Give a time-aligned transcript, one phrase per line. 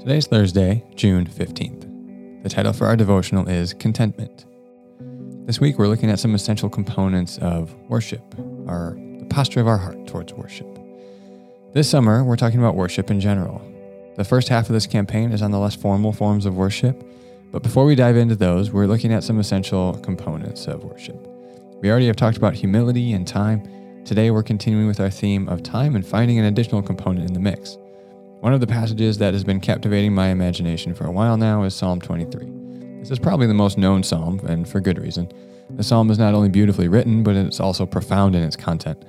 [0.00, 2.42] Today's Thursday, June 15th.
[2.42, 4.46] The title for our devotional is Contentment.
[5.46, 8.22] This week we're looking at some essential components of worship,
[8.66, 10.66] our the posture of our heart towards worship.
[11.74, 13.60] This summer we're talking about worship in general.
[14.16, 17.02] The first half of this campaign is on the less formal forms of worship,
[17.52, 21.16] but before we dive into those, we're looking at some essential components of worship.
[21.80, 23.62] We already have talked about humility and time.
[24.04, 27.40] Today we're continuing with our theme of time and finding an additional component in the
[27.40, 27.76] mix.
[28.40, 31.74] One of the passages that has been captivating my imagination for a while now is
[31.74, 32.50] Psalm 23.
[32.98, 35.30] This is probably the most known psalm, and for good reason.
[35.76, 39.04] The psalm is not only beautifully written, but it's also profound in its content.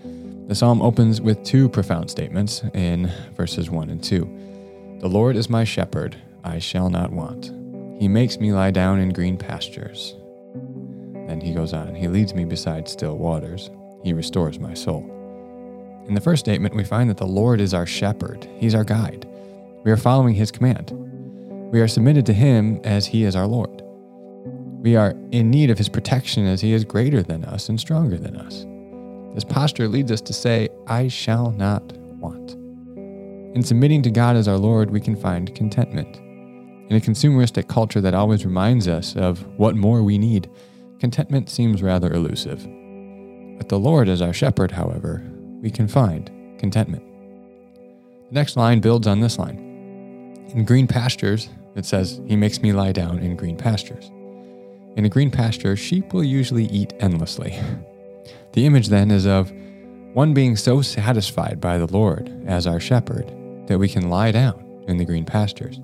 [0.47, 4.97] The psalm opens with two profound statements in verses 1 and 2.
[4.99, 7.45] The Lord is my shepherd, I shall not want.
[7.99, 10.15] He makes me lie down in green pastures.
[11.27, 13.71] Then he goes on, He leads me beside still waters.
[14.03, 15.05] He restores my soul.
[16.07, 19.27] In the first statement, we find that the Lord is our shepherd, He's our guide.
[19.83, 20.91] We are following His command.
[21.71, 23.81] We are submitted to Him as He is our Lord.
[24.81, 28.17] We are in need of His protection as He is greater than us and stronger
[28.17, 28.65] than us.
[29.35, 32.51] This posture leads us to say, I shall not want.
[33.55, 36.17] In submitting to God as our Lord, we can find contentment.
[36.89, 40.49] In a consumeristic culture that always reminds us of what more we need,
[40.99, 42.67] contentment seems rather elusive.
[43.61, 45.21] With the Lord as our shepherd, however,
[45.61, 47.03] we can find contentment.
[48.29, 50.47] The next line builds on this line.
[50.55, 54.09] In green pastures, it says, He makes me lie down in green pastures.
[54.95, 57.59] In a green pasture, sheep will usually eat endlessly.
[58.53, 59.51] The image then is of
[60.13, 63.31] one being so satisfied by the Lord as our shepherd
[63.67, 65.79] that we can lie down in the green pastures.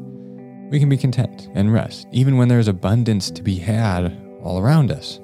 [0.71, 4.57] We can be content and rest, even when there is abundance to be had all
[4.57, 5.19] around us.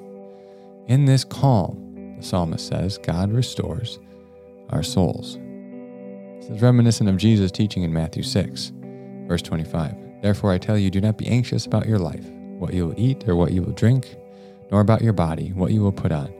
[0.86, 1.83] In this calm,
[2.24, 3.98] psalmist says, God restores
[4.70, 5.38] our souls.
[6.40, 8.72] This is reminiscent of Jesus' teaching in Matthew 6,
[9.26, 9.94] verse 25.
[10.22, 12.24] Therefore, I tell you, do not be anxious about your life,
[12.58, 14.16] what you will eat or what you will drink,
[14.70, 16.32] nor about your body, what you will put on.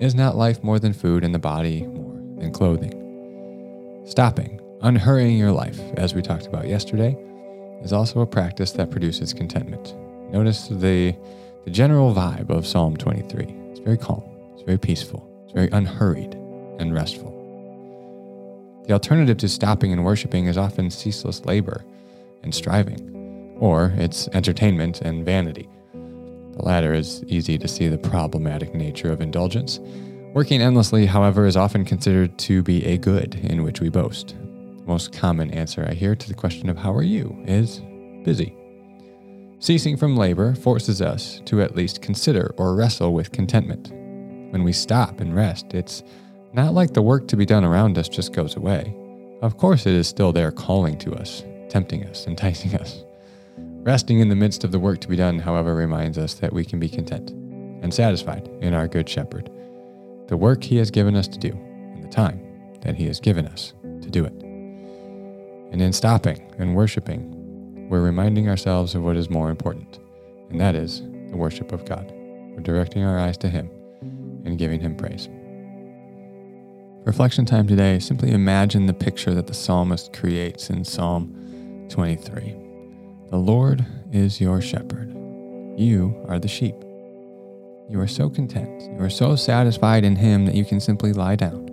[0.00, 4.02] Is not life more than food, and the body more than clothing?
[4.04, 7.16] Stopping, unhurrying your life, as we talked about yesterday,
[7.82, 9.94] is also a practice that produces contentment.
[10.32, 11.16] Notice the,
[11.64, 13.44] the general vibe of Psalm 23.
[13.70, 14.22] It's very calm,
[14.66, 16.34] very peaceful, it's very unhurried
[16.78, 17.32] and restful.
[18.86, 21.84] The alternative to stopping and worshiping is often ceaseless labor
[22.42, 25.68] and striving, or it's entertainment and vanity.
[25.92, 29.78] The latter is easy to see the problematic nature of indulgence.
[30.34, 34.28] Working endlessly, however, is often considered to be a good in which we boast.
[34.28, 37.80] The most common answer I hear to the question of how are you is
[38.24, 38.56] busy.
[39.58, 43.92] Ceasing from labor forces us to at least consider or wrestle with contentment.
[44.50, 46.02] When we stop and rest, it's
[46.52, 48.96] not like the work to be done around us just goes away.
[49.42, 53.04] Of course, it is still there calling to us, tempting us, enticing us.
[53.58, 56.64] Resting in the midst of the work to be done, however, reminds us that we
[56.64, 57.30] can be content
[57.82, 59.50] and satisfied in our Good Shepherd,
[60.28, 62.40] the work He has given us to do, and the time
[62.80, 64.32] that He has given us to do it.
[65.72, 69.98] And in stopping and worshiping, we're reminding ourselves of what is more important,
[70.50, 72.10] and that is the worship of God.
[72.10, 73.70] We're directing our eyes to Him
[74.46, 75.28] and giving Him praise.
[77.04, 82.56] Reflection time today simply imagine the picture that the psalmist creates in Psalm 23.
[83.30, 85.12] The Lord is your shepherd.
[85.76, 86.74] You are the sheep.
[87.88, 91.36] You are so content, you are so satisfied in Him that you can simply lie
[91.36, 91.68] down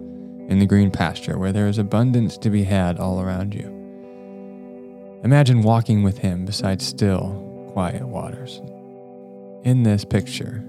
[0.50, 3.66] in the green pasture where there is abundance to be had all around you.
[5.24, 8.62] Imagine walking with Him beside still, quiet waters.
[9.64, 10.64] In this picture,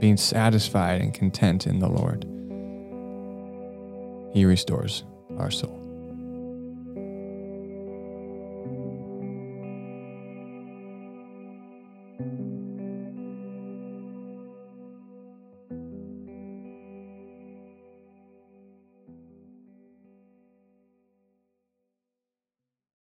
[0.00, 2.24] being satisfied and content in the Lord.
[4.34, 5.04] He restores
[5.38, 5.83] our soul.